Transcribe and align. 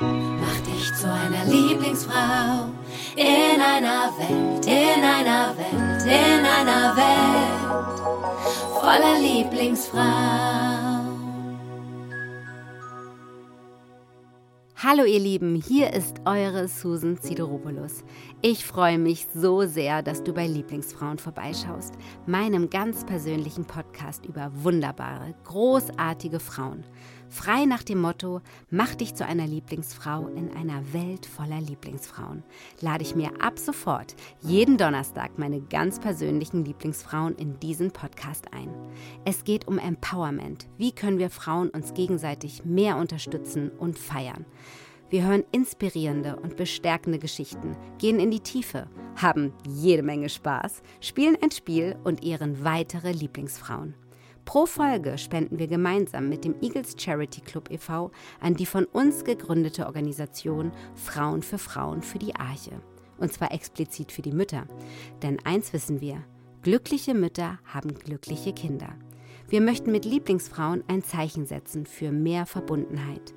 Mach 0.00 0.60
dich 0.60 0.94
zu 0.94 1.12
einer 1.12 1.44
Lieblingsfrau 1.44 2.68
in 3.16 3.60
einer 3.60 4.12
Welt, 4.16 4.64
in 4.64 5.02
einer 5.02 5.56
Welt, 5.56 6.02
in 6.04 6.46
einer 6.46 6.96
Welt 6.96 8.00
voller 8.80 9.18
Lieblingsfrau. 9.18 11.07
Hallo 14.80 15.02
ihr 15.02 15.18
Lieben, 15.18 15.56
hier 15.56 15.92
ist 15.92 16.20
eure 16.24 16.68
Susan 16.68 17.20
Zideropoulos. 17.20 18.04
Ich 18.42 18.64
freue 18.64 18.96
mich 18.96 19.26
so 19.34 19.66
sehr, 19.66 20.04
dass 20.04 20.22
du 20.22 20.32
bei 20.32 20.46
Lieblingsfrauen 20.46 21.18
vorbeischaust, 21.18 21.94
meinem 22.26 22.70
ganz 22.70 23.04
persönlichen 23.04 23.64
Podcast 23.64 24.24
über 24.24 24.52
wunderbare, 24.62 25.34
großartige 25.42 26.38
Frauen. 26.38 26.84
Frei 27.30 27.66
nach 27.66 27.82
dem 27.82 28.00
Motto, 28.00 28.40
mach 28.70 28.94
dich 28.94 29.14
zu 29.14 29.26
einer 29.26 29.46
Lieblingsfrau 29.46 30.28
in 30.28 30.50
einer 30.56 30.94
Welt 30.94 31.26
voller 31.26 31.60
Lieblingsfrauen, 31.60 32.42
lade 32.80 33.02
ich 33.02 33.14
mir 33.14 33.30
ab 33.42 33.58
sofort 33.58 34.14
jeden 34.40 34.78
Donnerstag 34.78 35.38
meine 35.38 35.60
ganz 35.60 36.00
persönlichen 36.00 36.64
Lieblingsfrauen 36.64 37.34
in 37.36 37.60
diesen 37.60 37.90
Podcast 37.90 38.46
ein. 38.54 38.70
Es 39.26 39.44
geht 39.44 39.68
um 39.68 39.78
Empowerment. 39.78 40.68
Wie 40.78 40.92
können 40.92 41.18
wir 41.18 41.28
Frauen 41.28 41.68
uns 41.68 41.92
gegenseitig 41.92 42.64
mehr 42.64 42.96
unterstützen 42.96 43.70
und 43.78 43.98
feiern? 43.98 44.46
Wir 45.10 45.26
hören 45.26 45.44
inspirierende 45.52 46.36
und 46.36 46.56
bestärkende 46.56 47.18
Geschichten, 47.18 47.76
gehen 47.98 48.20
in 48.20 48.30
die 48.30 48.40
Tiefe, 48.40 48.88
haben 49.16 49.54
jede 49.66 50.02
Menge 50.02 50.28
Spaß, 50.28 50.82
spielen 51.00 51.38
ein 51.40 51.50
Spiel 51.50 51.96
und 52.04 52.22
ehren 52.22 52.62
weitere 52.62 53.12
Lieblingsfrauen. 53.12 53.94
Pro 54.44 54.66
Folge 54.66 55.16
spenden 55.16 55.58
wir 55.58 55.66
gemeinsam 55.66 56.28
mit 56.28 56.44
dem 56.44 56.54
Eagles 56.60 56.94
Charity 56.98 57.40
Club 57.40 57.70
e.V. 57.70 58.10
an 58.40 58.54
die 58.54 58.66
von 58.66 58.84
uns 58.84 59.24
gegründete 59.24 59.86
Organisation 59.86 60.72
Frauen 60.94 61.42
für 61.42 61.58
Frauen 61.58 62.02
für 62.02 62.18
die 62.18 62.34
Arche. 62.34 62.80
Und 63.18 63.32
zwar 63.32 63.52
explizit 63.52 64.12
für 64.12 64.22
die 64.22 64.32
Mütter. 64.32 64.66
Denn 65.22 65.38
eins 65.44 65.72
wissen 65.72 66.00
wir, 66.00 66.22
glückliche 66.62 67.14
Mütter 67.14 67.58
haben 67.64 67.94
glückliche 67.94 68.52
Kinder. 68.52 68.94
Wir 69.48 69.62
möchten 69.62 69.90
mit 69.90 70.04
Lieblingsfrauen 70.04 70.84
ein 70.86 71.02
Zeichen 71.02 71.46
setzen 71.46 71.86
für 71.86 72.12
mehr 72.12 72.44
Verbundenheit. 72.44 73.34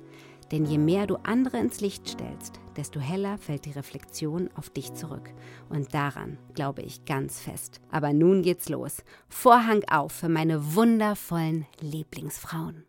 Denn 0.52 0.66
je 0.66 0.78
mehr 0.78 1.06
du 1.06 1.16
andere 1.16 1.58
ins 1.58 1.80
Licht 1.80 2.06
stellst, 2.06 2.60
desto 2.76 3.00
heller 3.00 3.38
fällt 3.38 3.64
die 3.64 3.72
Reflexion 3.72 4.50
auf 4.54 4.68
dich 4.68 4.92
zurück. 4.92 5.30
Und 5.70 5.94
daran 5.94 6.38
glaube 6.54 6.82
ich 6.82 7.06
ganz 7.06 7.40
fest. 7.40 7.80
Aber 7.90 8.12
nun 8.12 8.42
geht's 8.42 8.68
los. 8.68 9.02
Vorhang 9.28 9.82
auf 9.90 10.12
für 10.12 10.28
meine 10.28 10.74
wundervollen 10.74 11.66
Lieblingsfrauen. 11.80 12.84